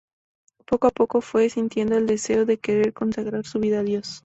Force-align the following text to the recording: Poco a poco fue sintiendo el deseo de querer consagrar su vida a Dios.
Poco 0.65 0.87
a 0.87 0.89
poco 0.89 1.21
fue 1.21 1.47
sintiendo 1.51 1.95
el 1.95 2.07
deseo 2.07 2.43
de 2.47 2.57
querer 2.57 2.91
consagrar 2.91 3.45
su 3.45 3.59
vida 3.59 3.81
a 3.81 3.83
Dios. 3.83 4.19